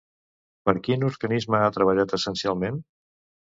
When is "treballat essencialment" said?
1.77-2.83